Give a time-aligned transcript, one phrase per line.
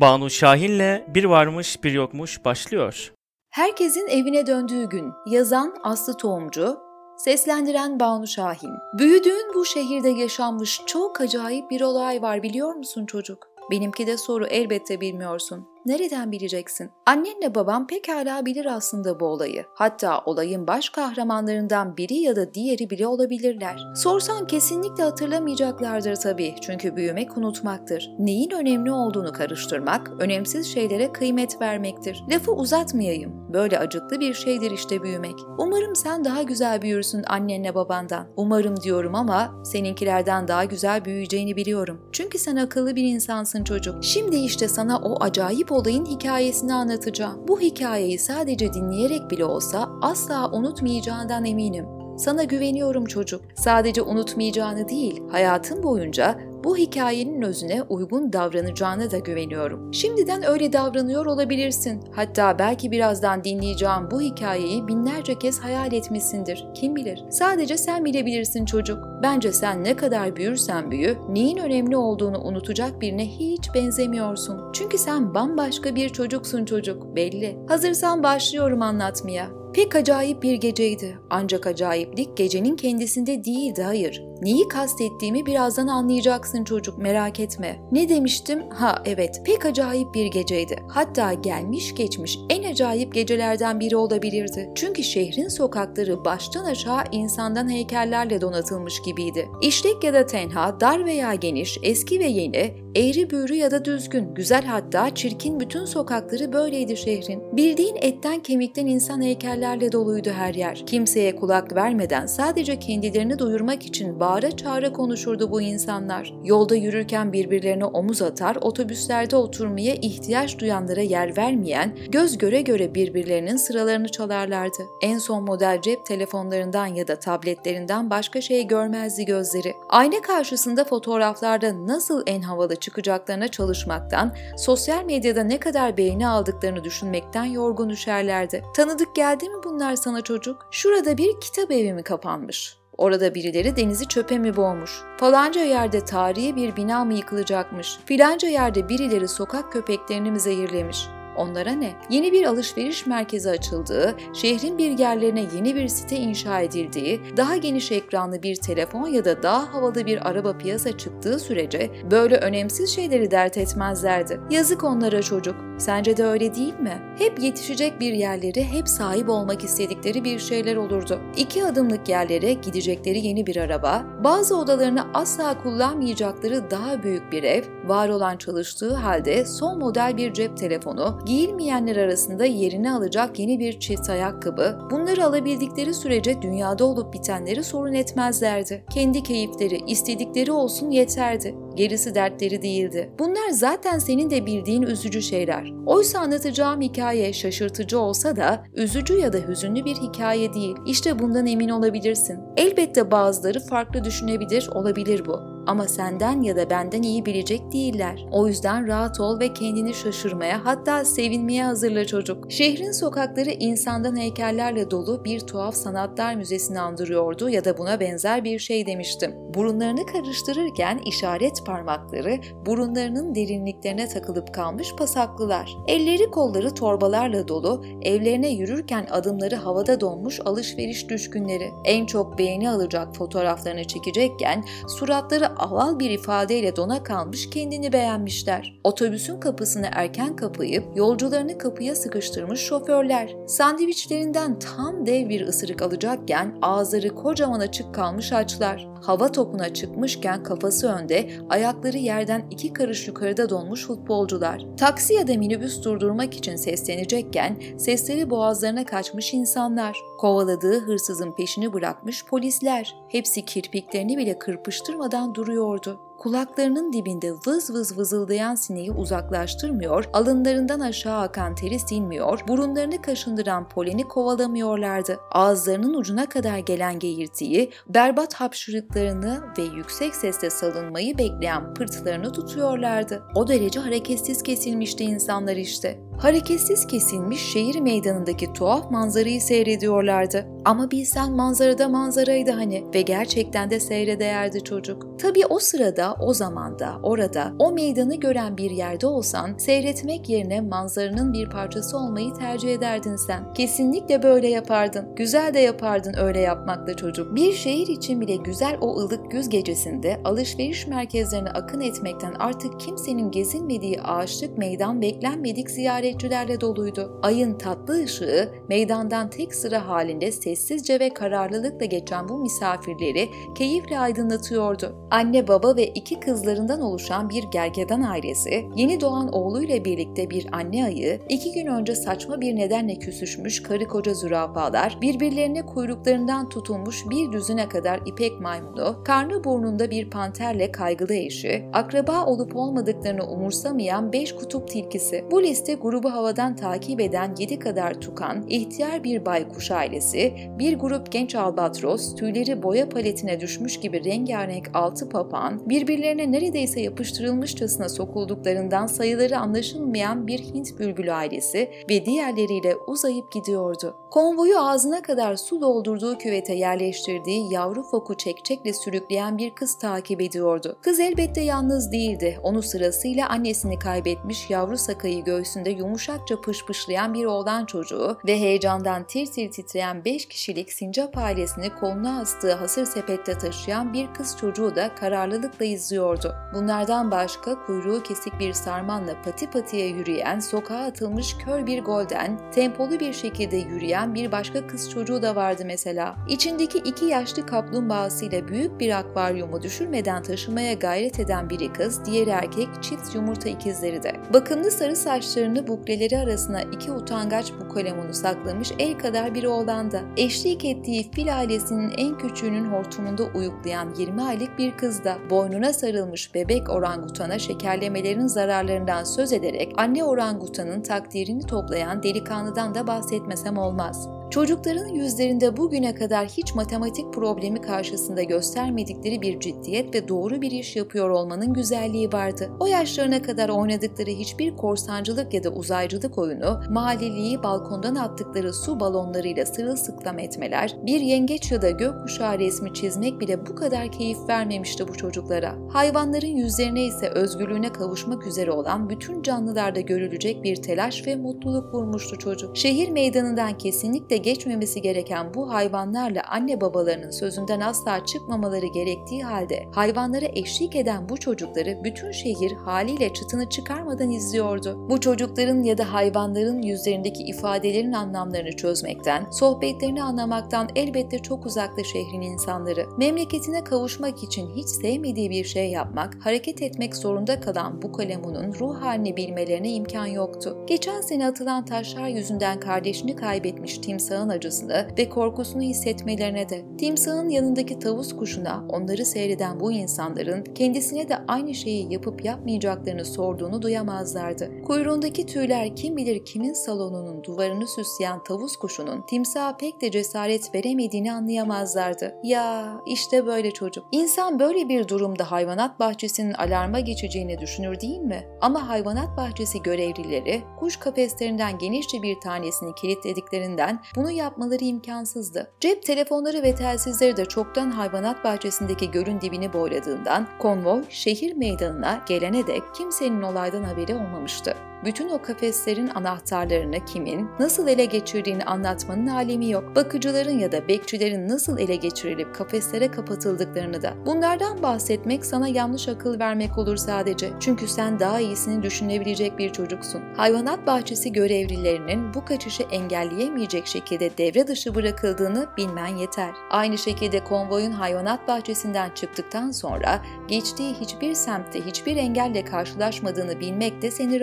[0.00, 3.12] Banu Şahin'le Bir Varmış Bir Yokmuş başlıyor.
[3.50, 6.78] Herkesin evine döndüğü gün yazan Aslı Tohumcu,
[7.18, 8.70] seslendiren Banu Şahin.
[8.98, 13.48] Büyüdüğün bu şehirde yaşanmış çok acayip bir olay var biliyor musun çocuk?
[13.70, 15.68] Benimki de soru elbette bilmiyorsun.
[15.86, 16.90] Nereden bileceksin?
[17.06, 19.64] Annenle babam pekala bilir aslında bu olayı.
[19.74, 23.76] Hatta olayın baş kahramanlarından biri ya da diğeri bile olabilirler.
[23.94, 26.54] Sorsan kesinlikle hatırlamayacaklardır tabii.
[26.60, 28.10] Çünkü büyümek unutmaktır.
[28.18, 32.24] Neyin önemli olduğunu karıştırmak, önemsiz şeylere kıymet vermektir.
[32.30, 33.52] Lafı uzatmayayım.
[33.52, 35.34] Böyle acıklı bir şeydir işte büyümek.
[35.58, 38.26] Umarım sen daha güzel büyürsün annenle babandan.
[38.36, 42.08] Umarım diyorum ama seninkilerden daha güzel büyüyeceğini biliyorum.
[42.12, 44.04] Çünkü sen akıllı bir insansın çocuk.
[44.04, 47.48] Şimdi işte sana o acayip olayın hikayesini anlatacağım.
[47.48, 51.86] Bu hikayeyi sadece dinleyerek bile olsa asla unutmayacağından eminim.
[52.18, 53.40] Sana güveniyorum çocuk.
[53.54, 59.94] Sadece unutmayacağını değil, hayatın boyunca bu hikayenin özüne uygun davranacağına da güveniyorum.
[59.94, 62.00] Şimdiden öyle davranıyor olabilirsin.
[62.12, 66.66] Hatta belki birazdan dinleyeceğim bu hikayeyi binlerce kez hayal etmişsindir.
[66.74, 67.24] Kim bilir?
[67.30, 68.98] Sadece sen bilebilirsin çocuk.
[69.22, 74.72] Bence sen ne kadar büyürsen büyü, neyin önemli olduğunu unutacak birine hiç benzemiyorsun.
[74.72, 77.58] Çünkü sen bambaşka bir çocuksun çocuk, belli.
[77.68, 79.46] Hazırsan başlıyorum anlatmaya.
[79.74, 81.18] Pek acayip bir geceydi.
[81.30, 84.25] Ancak acayiplik gecenin kendisinde değildi, hayır.
[84.42, 87.76] Neyi kastettiğimi birazdan anlayacaksın çocuk, merak etme.
[87.92, 88.70] Ne demiştim?
[88.70, 90.76] Ha evet, pek acayip bir geceydi.
[90.88, 94.70] Hatta gelmiş geçmiş en acayip gecelerden biri olabilirdi.
[94.74, 99.48] Çünkü şehrin sokakları baştan aşağı insandan heykellerle donatılmış gibiydi.
[99.62, 104.34] İşlek ya da tenha, dar veya geniş, eski ve yeni, eğri büğrü ya da düzgün,
[104.34, 107.42] güzel hatta çirkin bütün sokakları böyleydi şehrin.
[107.56, 110.86] Bildiğin etten kemikten insan heykellerle doluydu her yer.
[110.86, 116.34] Kimseye kulak vermeden sadece kendilerini duyurmak için bağıra çağıra konuşurdu bu insanlar.
[116.44, 123.56] Yolda yürürken birbirlerine omuz atar, otobüslerde oturmaya ihtiyaç duyanlara yer vermeyen, göz göre göre birbirlerinin
[123.56, 124.82] sıralarını çalarlardı.
[125.02, 129.74] En son model cep telefonlarından ya da tabletlerinden başka şey görmezdi gözleri.
[129.88, 137.44] Ayna karşısında fotoğraflarda nasıl en havalı çıkacaklarına çalışmaktan, sosyal medyada ne kadar beğeni aldıklarını düşünmekten
[137.44, 138.62] yorgun düşerlerdi.
[138.76, 140.68] Tanıdık geldi mi bunlar sana çocuk?
[140.70, 142.85] Şurada bir kitap evi mi kapanmış?
[142.98, 144.90] Orada birileri denizi çöpe mi boğmuş?
[145.16, 147.98] Falanca yerde tarihi bir bina mı yıkılacakmış?
[148.06, 151.06] Filanca yerde birileri sokak köpeklerini mi zehirlemiş?
[151.36, 151.92] Onlara ne?
[152.10, 157.92] Yeni bir alışveriş merkezi açıldığı, şehrin bir yerlerine yeni bir site inşa edildiği, daha geniş
[157.92, 163.30] ekranlı bir telefon ya da daha havalı bir araba piyasa çıktığı sürece böyle önemsiz şeyleri
[163.30, 164.40] dert etmezlerdi.
[164.50, 165.54] Yazık onlara çocuk.
[165.78, 167.02] Sence de öyle değil mi?
[167.18, 171.20] Hep yetişecek bir yerleri, hep sahip olmak istedikleri bir şeyler olurdu.
[171.36, 177.62] İki adımlık yerlere gidecekleri yeni bir araba, bazı odalarını asla kullanmayacakları daha büyük bir ev,
[177.86, 183.80] var olan çalıştığı halde son model bir cep telefonu, giyilmeyenler arasında yerini alacak yeni bir
[183.80, 188.84] çift ayakkabı, bunları alabildikleri sürece dünyada olup bitenleri sorun etmezlerdi.
[188.90, 191.54] Kendi keyifleri, istedikleri olsun yeterdi.
[191.74, 193.12] Gerisi dertleri değildi.
[193.18, 195.72] Bunlar zaten senin de bildiğin üzücü şeyler.
[195.86, 200.76] Oysa anlatacağım hikaye şaşırtıcı olsa da üzücü ya da hüzünlü bir hikaye değil.
[200.86, 202.38] İşte bundan emin olabilirsin.
[202.56, 208.26] Elbette bazıları farklı düşünebilir, olabilir bu ama senden ya da benden iyi bilecek değiller.
[208.32, 212.52] O yüzden rahat ol ve kendini şaşırmaya hatta sevinmeye hazırla çocuk.
[212.52, 218.58] Şehrin sokakları insandan heykellerle dolu bir tuhaf sanatlar müzesini andırıyordu ya da buna benzer bir
[218.58, 219.34] şey demiştim.
[219.54, 225.76] Burunlarını karıştırırken işaret parmakları burunlarının derinliklerine takılıp kalmış pasaklılar.
[225.88, 231.70] Elleri kolları torbalarla dolu, evlerine yürürken adımları havada donmuş alışveriş düşkünleri.
[231.84, 238.80] En çok beğeni alacak fotoğraflarını çekecekken suratları aval bir ifadeyle dona kalmış kendini beğenmişler.
[238.84, 243.36] Otobüsün kapısını erken kapayıp yolcularını kapıya sıkıştırmış şoförler.
[243.46, 248.88] Sandviçlerinden tam dev bir ısırık alacakken ağızları kocaman açık kalmış açlar.
[249.02, 254.66] Hava topuna çıkmışken kafası önde, ayakları yerden iki karış yukarıda donmuş futbolcular.
[254.76, 259.96] Taksi ya da minibüs durdurmak için seslenecekken sesleri boğazlarına kaçmış insanlar.
[260.18, 262.96] Kovaladığı hırsızın peşini bırakmış polisler.
[263.08, 266.00] Hepsi kirpiklerini bile kırpıştırmadan duruyordu.
[266.18, 274.08] Kulaklarının dibinde vız vız vızıldayan sineği uzaklaştırmıyor, alınlarından aşağı akan teri silmiyor, burunlarını kaşındıran poleni
[274.08, 275.18] kovalamıyorlardı.
[275.32, 283.22] Ağızlarının ucuna kadar gelen geğirtiyi, berbat hapşırıklarını ve yüksek sesle salınmayı bekleyen pırtlarını tutuyorlardı.
[283.34, 286.05] O derece hareketsiz kesilmişti insanlar işte.
[286.18, 290.46] Hareketsiz kesilmiş şehir meydanındaki tuhaf manzarayı seyrediyorlardı.
[290.64, 295.18] Ama bilsen manzarada manzaraydı hani ve gerçekten de seyre değerdi çocuk.
[295.18, 301.32] Tabii o sırada, o zamanda, orada, o meydanı gören bir yerde olsan seyretmek yerine manzaranın
[301.32, 303.54] bir parçası olmayı tercih ederdin sen.
[303.54, 305.14] Kesinlikle böyle yapardın.
[305.16, 307.36] Güzel de yapardın öyle yapmakla çocuk.
[307.36, 313.30] Bir şehir için bile güzel o ılık güz gecesinde alışveriş merkezlerine akın etmekten artık kimsenin
[313.30, 315.70] gezinmediği ağaçlık meydan beklenmedik
[316.06, 317.20] ziyaretçilerle doluydu.
[317.22, 324.96] Ayın tatlı ışığı meydandan tek sıra halinde sessizce ve kararlılıkla geçen bu misafirleri keyifle aydınlatıyordu.
[325.10, 330.84] Anne baba ve iki kızlarından oluşan bir gergedan ailesi, yeni doğan oğluyla birlikte bir anne
[330.84, 337.32] ayı, iki gün önce saçma bir nedenle küsüşmüş karı koca zürafalar, birbirlerine kuyruklarından tutulmuş bir
[337.32, 344.34] düzüne kadar ipek maymunu, karnı burnunda bir panterle kaygılı eşi, akraba olup olmadıklarını umursamayan beş
[344.34, 345.24] kutup tilkisi.
[345.30, 351.12] Bu liste grubu havadan takip eden yedi kadar tukan, ihtiyar bir baykuş ailesi, bir grup
[351.12, 359.38] genç albatros, tüyleri boya paletine düşmüş gibi rengarenk altı papağan, birbirlerine neredeyse yapıştırılmışçasına sokulduklarından sayıları
[359.38, 363.96] anlaşılmayan bir Hint bülbülü ailesi ve diğerleriyle uzayıp gidiyordu.
[364.10, 370.78] Konvoyu ağzına kadar su doldurduğu küvete yerleştirdiği yavru foku çekçekle sürükleyen bir kız takip ediyordu.
[370.82, 372.38] Kız elbette yalnız değildi.
[372.42, 379.26] Onu sırasıyla annesini kaybetmiş yavru sakayı göğsünde yumuşakça pışpışlayan bir oğlan çocuğu ve heyecandan tir
[379.26, 384.94] tir titreyen 5 kişilik sincap ailesini koluna astığı hasır sepette taşıyan bir kız çocuğu da
[384.94, 386.34] kararlılıkla izliyordu.
[386.54, 393.00] Bunlardan başka kuyruğu kesik bir sarmanla pati patiye yürüyen, sokağa atılmış kör bir golden, tempolu
[393.00, 396.16] bir şekilde yürüyen bir başka kız çocuğu da vardı mesela.
[396.28, 402.68] İçindeki iki yaşlı kaplumbağasıyla büyük bir akvaryumu düşürmeden taşımaya gayret eden biri kız, diğeri erkek
[402.82, 404.12] çift yumurta ikizleri de.
[404.32, 410.00] Bakımlı sarı saçlarını bukleleri arasına iki utangaç bukalemunu saklamış el kadar bir oğlan da.
[410.16, 415.18] Eşlik ettiği fil ailesinin en küçüğünün hortumunda uyuklayan 20 aylık bir kız da.
[415.30, 423.58] Boynuna sarılmış bebek orangutana şekerlemelerin zararlarından söz ederek anne orangutanın takdirini toplayan delikanlıdan da bahsetmesem
[423.58, 424.15] olmaz.
[424.30, 430.76] Çocukların yüzlerinde bugüne kadar hiç matematik problemi karşısında göstermedikleri bir ciddiyet ve doğru bir iş
[430.76, 432.50] yapıyor olmanın güzelliği vardı.
[432.60, 439.46] O yaşlarına kadar oynadıkları hiçbir korsancılık ya da uzaycılık oyunu, mahalleliği balkondan attıkları su balonlarıyla
[439.46, 444.92] sırılsıklam etmeler, bir yengeç ya da gökkuşağı resmi çizmek bile bu kadar keyif vermemişti bu
[444.92, 445.54] çocuklara.
[445.68, 452.18] Hayvanların yüzlerine ise özgürlüğüne kavuşmak üzere olan bütün canlılarda görülecek bir telaş ve mutluluk vurmuştu
[452.18, 452.56] çocuk.
[452.56, 460.26] Şehir meydanından kesinlikle geçmemesi gereken bu hayvanlarla anne babalarının sözünden asla çıkmamaları gerektiği halde hayvanlara
[460.34, 464.86] eşlik eden bu çocukları bütün şehir haliyle çıtını çıkarmadan izliyordu.
[464.90, 472.20] Bu çocukların ya da hayvanların yüzlerindeki ifadelerin anlamlarını çözmekten, sohbetlerini anlamaktan elbette çok uzakta şehrin
[472.20, 472.86] insanları.
[472.98, 478.82] Memleketine kavuşmak için hiç sevmediği bir şey yapmak, hareket etmek zorunda kalan bu kalemunun ruh
[478.82, 480.56] halini bilmelerine imkan yoktu.
[480.66, 487.78] Geçen sene atılan taşlar yüzünden kardeşini kaybetmiş timsahın acısını ve korkusunu hissetmelerine de, timsahın yanındaki
[487.78, 494.62] tavus kuşuna onları seyreden bu insanların kendisine de aynı şeyi yapıp yapmayacaklarını sorduğunu duyamazlardı.
[494.64, 501.12] Kuyruğundaki tüyler kim bilir kimin salonunun duvarını süsleyen tavus kuşunun timsaha pek de cesaret veremediğini
[501.12, 502.14] anlayamazlardı.
[502.24, 503.84] Ya işte böyle çocuk.
[503.92, 508.26] İnsan böyle bir durumda hayvanat bahçesinin alarma geçeceğini düşünür değil mi?
[508.40, 515.52] Ama hayvanat bahçesi görevlileri kuş kafeslerinden genişçe bir tanesini kilitlediklerinden bunu yapmaları imkansızdı.
[515.60, 522.46] Cep telefonları ve telsizleri de çoktan hayvanat bahçesindeki gölün dibini boyladığından konvoy şehir meydanına gelene
[522.46, 524.54] dek kimsenin olaydan haberi olmamıştı.
[524.84, 529.76] Bütün o kafeslerin anahtarlarını kimin, nasıl ele geçirdiğini anlatmanın alemi yok.
[529.76, 533.94] Bakıcıların ya da bekçilerin nasıl ele geçirilip kafeslere kapatıldıklarını da.
[534.06, 537.30] Bunlardan bahsetmek sana yanlış akıl vermek olur sadece.
[537.40, 540.02] Çünkü sen daha iyisini düşünebilecek bir çocuksun.
[540.16, 546.30] Hayvanat bahçesi görevlilerinin bu kaçışı engelleyemeyecek şekilde devre dışı bırakıldığını bilmen yeter.
[546.50, 553.90] Aynı şekilde konvoyun hayvanat bahçesinden çıktıktan sonra geçtiği hiçbir semtte hiçbir engelle karşılaşmadığını bilmek de
[553.90, 554.20] seni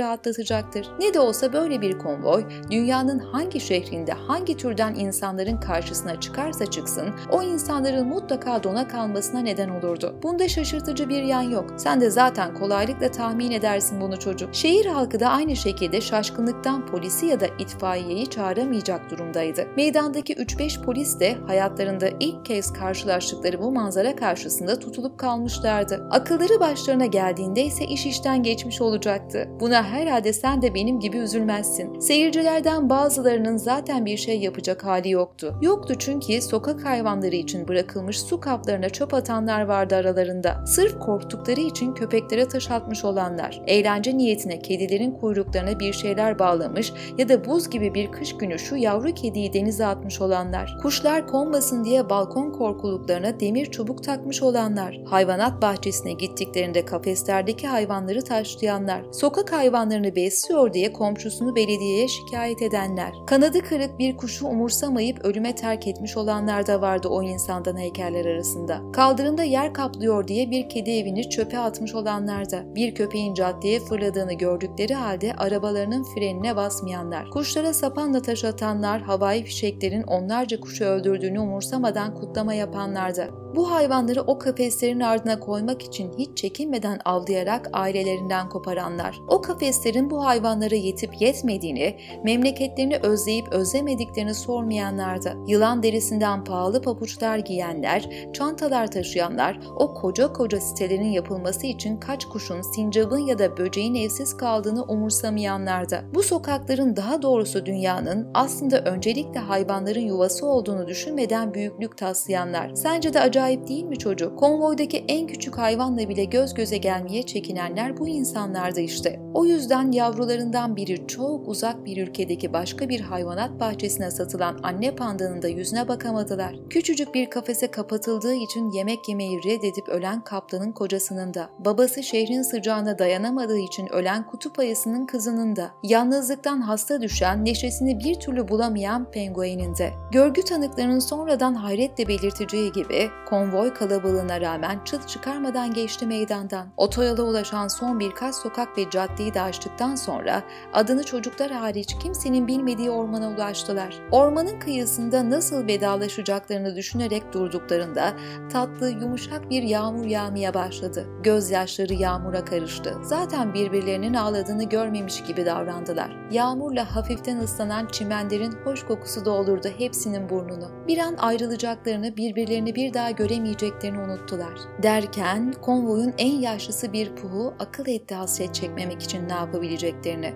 [0.54, 0.88] rahatlatacaktır.
[1.00, 7.10] Ne de olsa böyle bir konvoy dünyanın hangi şehrinde hangi türden insanların karşısına çıkarsa çıksın
[7.32, 10.16] o insanların mutlaka dona kalmasına neden olurdu.
[10.24, 11.66] Bunda şaşırtıcı bir yan yok.
[11.78, 14.56] Sen de zaten kolaylıkla tahmin edersin bunu çocuk.
[14.56, 19.68] Şehir halkı da aynı şekilde şaşkınlıktan polisi ya da itfaiyeyi çağıramayacak durumdaydı.
[19.76, 26.08] Meydandaki 3-5 polis de hayatlarında ilk kez karşılaştıkları bu manzara karşısında tutulup kalmışlardı.
[26.12, 29.50] Akılları başlarına geldiğinde ise iş işten geçmiş olacaktı.
[29.60, 32.00] Buna herhalde sen de benim gibi üzülmezsin.
[32.00, 35.56] Seyircilerden bazılarının zaten bir şey yapacak hali yoktu.
[35.62, 40.66] Yoktu çünkü sokak hayvanları için bırakılmış su kaplarına çöp atanlar vardı aralarında.
[40.66, 43.62] Sırf korktukları için köpeklere taş atmış olanlar.
[43.68, 48.76] Eğlence niyetine kedilerin kuyruklarına bir şeyler bağlamış ya da buz gibi bir kış günü şu
[48.76, 50.78] yavru kediyi denize atmış olanlar.
[50.82, 55.02] Kuşlar konmasın diye balkon korkuluklarına demir çubuk takmış olanlar.
[55.06, 59.02] Hayvanat bahçesine gittiklerinde kafeslerdeki hayvanları taşlayanlar.
[59.12, 63.14] Sokak hayvanlarını besliyor diye komşusunu belediyeye şikayet edenler.
[63.28, 68.82] Kanadı kırık bir kuşu umursamayıp ölüme terk etmiş olanlar da vardı o insandan heykeller arasında.
[68.94, 72.76] Kaldırımda yer kaplıyor diye bir kedi evini çöpe atmış olanlar da.
[72.76, 77.30] Bir köpeğin caddeye fırladığını gördükleri halde arabalarının frenine basmayanlar.
[77.30, 83.43] Kuşlara sapanla taş atanlar, havai fişeklerin onlarca kuşu öldürdüğünü umursamadan kutlama yapanlar da.
[83.56, 89.20] Bu hayvanları o kafeslerin ardına koymak için hiç çekinmeden avlayarak ailelerinden koparanlar.
[89.28, 95.34] O kafeslerin bu hayvanlara yetip yetmediğini, memleketlerini özleyip özlemediklerini sormayanlar da.
[95.48, 102.62] Yılan derisinden pahalı papuçlar giyenler, çantalar taşıyanlar, o koca koca sitelerin yapılması için kaç kuşun,
[102.62, 106.02] sincabın ya da böceğin evsiz kaldığını umursamayanlar da.
[106.14, 112.72] Bu sokakların daha doğrusu dünyanın aslında öncelikle hayvanların yuvası olduğunu düşünmeden büyüklük taslayanlar.
[112.76, 114.40] Sence de acayip değil mi çocuk?
[114.40, 119.20] Konvoydaki en küçük hayvanla bile göz göze gelmeye çekinenler bu insanlardı işte.
[119.34, 125.42] O yüzden yavrularından biri çok uzak bir ülkedeki başka bir hayvanat bahçesine satılan anne pandanın
[125.42, 126.56] da yüzüne bakamadılar.
[126.70, 133.00] Küçücük bir kafese kapatıldığı için yemek yemeyi reddedip ölen kaplanın kocasının da, babası şehrin sıcağına
[133.00, 139.76] dayanamadığı için ölen kutup ayısının kızının da, yalnızlıktan hasta düşen, neşesini bir türlü bulamayan penguenin
[139.76, 139.92] de.
[140.12, 146.68] Görgü tanıklarının sonradan hayretle belirteceği gibi konvoy kalabalığına rağmen çıt çıkarmadan geçti meydandan.
[146.78, 152.90] Otoyola ulaşan son birkaç sokak ve caddeyi de açtıktan sonra adını çocuklar hariç kimsenin bilmediği
[152.90, 154.00] ormana ulaştılar.
[154.12, 158.14] Ormanın kıyısında nasıl vedalaşacaklarını düşünerek durduklarında
[158.52, 161.08] tatlı, yumuşak bir yağmur yağmaya başladı.
[161.24, 162.98] Gözyaşları yağmura karıştı.
[163.02, 166.18] Zaten birbirlerinin ağladığını görmemiş gibi davrandılar.
[166.32, 170.72] Yağmurla hafiften ıslanan çimenlerin hoş kokusu doldurdu hepsinin burnunu.
[170.88, 174.54] Bir an ayrılacaklarını, birbirlerini bir daha göremeyeceklerini unuttular.
[174.84, 180.34] Derken konvoyun en yaşlısı bir puhu akıl etti hasret çekmemek için ne yapabileceklerini.